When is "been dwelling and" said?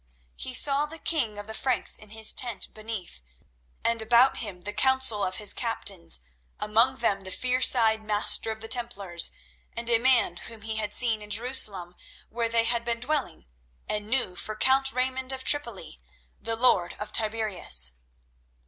12.83-14.09